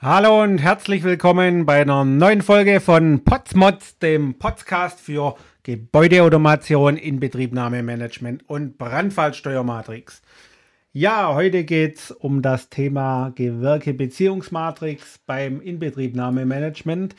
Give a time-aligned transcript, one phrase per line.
[0.00, 5.34] Hallo und herzlich willkommen bei einer neuen Folge von Potsmods, dem Podcast für
[5.64, 10.22] Gebäudeautomation, Inbetriebnahmemanagement und Brandfallsteuermatrix.
[10.92, 17.16] Ja, heute geht es um das Thema Gewerke-Beziehungsmatrix beim Inbetriebnahmemanagement.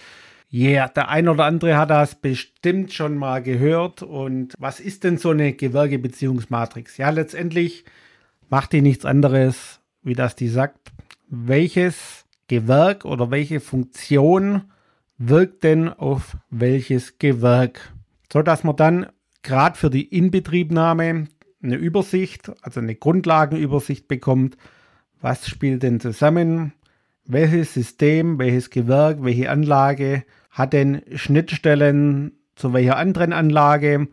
[0.47, 4.03] Ja, yeah, der ein oder andere hat das bestimmt schon mal gehört.
[4.03, 6.95] Und was ist denn so eine Gewerke-Beziehungsmatrix?
[6.95, 7.83] Ja, letztendlich
[8.49, 10.93] macht die nichts anderes, wie das die sagt.
[11.27, 12.18] Welches
[12.49, 14.63] Gewerk oder welche Funktion
[15.17, 17.93] wirkt denn auf welches Gewerk?
[18.33, 19.07] So dass man dann
[19.41, 21.27] gerade für die Inbetriebnahme
[21.61, 24.57] eine Übersicht, also eine Grundlagenübersicht bekommt.
[25.21, 26.73] Was spielt denn zusammen?
[27.25, 34.07] Welches System, welches Gewerk, welche Anlage hat denn Schnittstellen zu welcher anderen Anlage?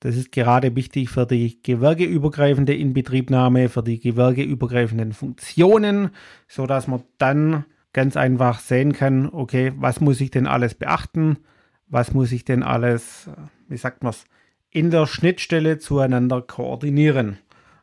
[0.00, 6.10] Das ist gerade wichtig für die gewerkeübergreifende Inbetriebnahme, für die gewerkeübergreifenden Funktionen,
[6.48, 7.64] so dass man dann
[7.96, 11.38] ganz einfach sehen kann, okay, was muss ich denn alles beachten?
[11.86, 13.30] Was muss ich denn alles,
[13.68, 14.26] wie sagt man es,
[14.68, 17.38] in der Schnittstelle zueinander koordinieren?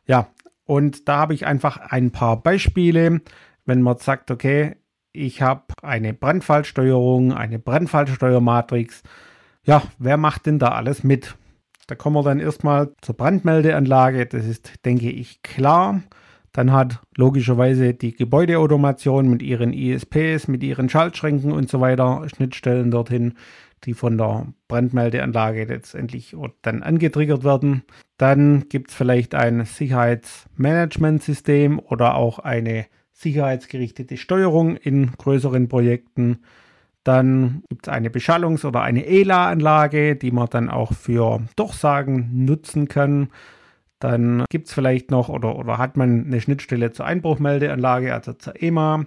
[0.06, 0.28] Ja,
[0.66, 3.22] und da habe ich einfach ein paar Beispiele.
[3.64, 4.76] Wenn man sagt, okay,
[5.12, 9.02] ich habe eine Brandfallsteuerung, eine Brandfallsteuermatrix.
[9.64, 11.34] Ja, wer macht denn da alles mit?
[11.88, 14.26] Da kommen wir dann erstmal zur Brandmeldeanlage.
[14.26, 16.04] Das ist, denke ich, klar.
[16.54, 22.92] Dann hat logischerweise die Gebäudeautomation mit ihren ISPs, mit ihren Schaltschränken und so weiter Schnittstellen
[22.92, 23.34] dorthin,
[23.82, 27.82] die von der Brandmeldeanlage letztendlich dann angetriggert werden.
[28.18, 36.38] Dann gibt es vielleicht ein Sicherheitsmanagementsystem oder auch eine sicherheitsgerichtete Steuerung in größeren Projekten.
[37.02, 42.86] Dann gibt es eine Beschallungs- oder eine ELA-Anlage, die man dann auch für Durchsagen nutzen
[42.86, 43.30] kann.
[44.04, 48.62] Dann gibt es vielleicht noch oder, oder hat man eine Schnittstelle zur Einbruchmeldeanlage, also zur
[48.62, 49.06] EMA,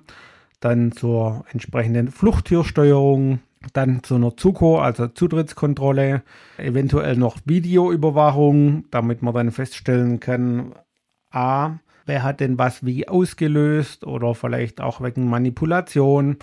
[0.60, 3.42] dann zur entsprechenden Fluchttürsteuerung,
[3.74, 6.24] dann zu einer ZUKO, also Zutrittskontrolle,
[6.58, 10.74] eventuell noch Videoüberwachung, damit man dann feststellen kann,
[11.30, 11.76] a,
[12.08, 16.38] wer hat denn was wie ausgelöst oder vielleicht auch wegen Manipulation.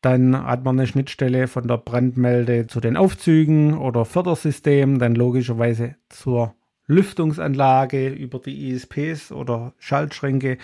[0.00, 5.96] Dann hat man eine Schnittstelle von der Brandmelde zu den Aufzügen oder Fördersystem, dann logischerweise
[6.08, 6.54] zur
[6.86, 10.58] Lüftungsanlage über die ISPs oder Schaltschränke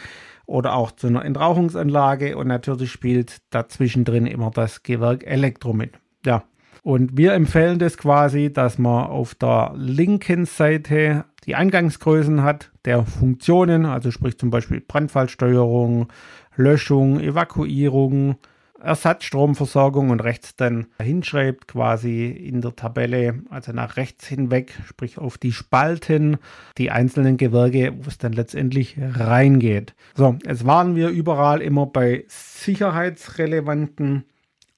[0.47, 5.93] oder auch zu einer Entrauchungsanlage und natürlich spielt dazwischen drin immer das Gewerk Elektro mit.
[6.25, 6.45] Ja.
[6.83, 13.05] Und wir empfehlen das quasi, dass man auf der linken Seite die Eingangsgrößen hat der
[13.05, 16.09] Funktionen, also sprich zum Beispiel Brandfallsteuerung,
[16.57, 18.37] Löschung, Evakuierung,
[18.83, 25.39] Ersatzstromversorgung und rechts dann hinschreibt, quasi in der Tabelle, also nach rechts hinweg, sprich auf
[25.39, 26.39] die Spalten,
[26.79, 29.95] die einzelnen Gewerke, wo es dann letztendlich reingeht.
[30.15, 34.25] So, jetzt waren wir überall immer bei sicherheitsrelevanten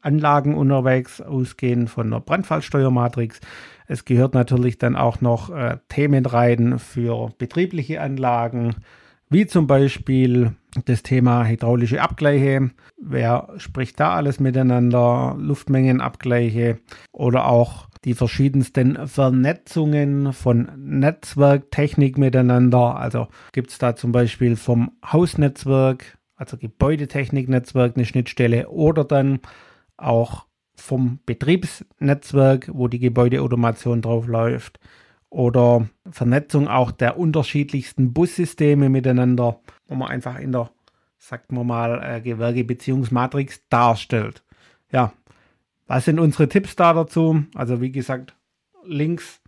[0.00, 3.40] Anlagen unterwegs, ausgehend von der Brandfallsteuermatrix.
[3.86, 8.76] Es gehört natürlich dann auch noch äh, Themen rein für betriebliche Anlagen,
[9.34, 10.52] wie zum Beispiel
[10.84, 12.70] das Thema hydraulische Abgleiche.
[12.96, 15.34] Wer spricht da alles miteinander?
[15.36, 16.78] Luftmengenabgleiche
[17.10, 22.96] oder auch die verschiedensten Vernetzungen von Netzwerktechnik miteinander.
[22.96, 29.40] Also gibt es da zum Beispiel vom Hausnetzwerk, also Gebäudetechniknetzwerk, eine Schnittstelle oder dann
[29.96, 30.46] auch
[30.76, 34.78] vom Betriebsnetzwerk, wo die Gebäudeautomation drauf läuft
[35.28, 40.70] oder Vernetzung auch der unterschiedlichsten Bussysteme miteinander, wo man einfach in der,
[41.18, 44.42] sagt man mal, äh, Gewerkebeziehungsmatrix darstellt.
[44.92, 45.12] Ja,
[45.86, 47.44] was sind unsere Tipps da dazu?
[47.54, 48.34] Also wie gesagt,
[48.84, 49.40] links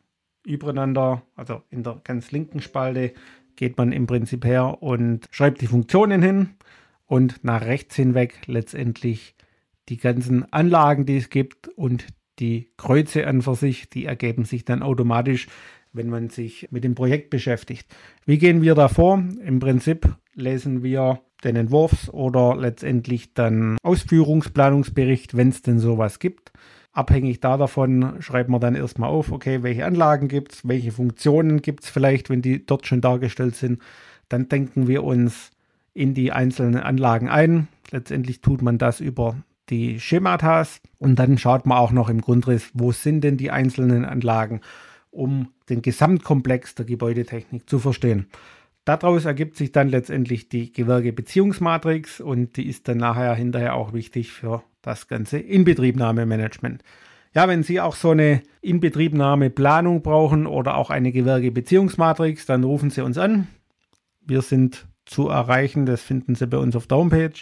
[0.44, 3.12] übereinander, also in der ganz linken Spalte
[3.56, 6.50] geht man im Prinzip her und schreibt die Funktionen hin
[7.06, 9.34] und nach rechts hinweg letztendlich
[9.88, 12.06] die ganzen Anlagen, die es gibt und
[12.38, 15.48] die Kreuze an für sich, die ergeben sich dann automatisch
[15.96, 17.86] wenn man sich mit dem Projekt beschäftigt.
[18.24, 19.22] Wie gehen wir da vor?
[19.44, 26.52] Im Prinzip lesen wir den Entwurfs- oder letztendlich dann Ausführungsplanungsbericht, wenn es denn sowas gibt.
[26.92, 31.60] Abhängig da davon schreibt man dann erstmal auf, okay, welche Anlagen gibt es, welche Funktionen
[31.60, 33.82] gibt es vielleicht, wenn die dort schon dargestellt sind.
[34.28, 35.50] Dann denken wir uns
[35.92, 37.68] in die einzelnen Anlagen ein.
[37.90, 39.36] Letztendlich tut man das über
[39.68, 44.04] die Schematas und dann schaut man auch noch im Grundriss, wo sind denn die einzelnen
[44.04, 44.60] Anlagen
[45.16, 48.26] um den Gesamtkomplex der Gebäudetechnik zu verstehen.
[48.84, 54.30] Daraus ergibt sich dann letztendlich die Gewerbebeziehungsmatrix und die ist dann nachher hinterher auch wichtig
[54.30, 56.84] für das ganze Inbetriebnahmemanagement.
[57.34, 63.02] Ja, wenn Sie auch so eine Inbetriebnahmeplanung brauchen oder auch eine Gewerbebeziehungsmatrix, dann rufen Sie
[63.02, 63.48] uns an.
[64.24, 67.32] Wir sind zu erreichen, das finden Sie bei uns auf der Homepage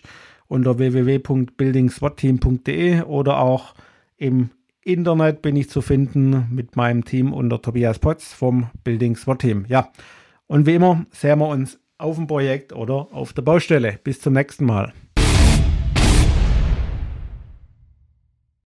[0.48, 3.74] unter www.buildingswatteam.de oder auch
[4.16, 4.48] im
[4.84, 9.64] Internet bin ich zu finden mit meinem Team unter Tobias Potz vom Building SWAT Team.
[9.66, 9.90] Ja,
[10.46, 13.98] und wie immer sehen wir uns auf dem Projekt oder auf der Baustelle.
[14.04, 14.92] Bis zum nächsten Mal.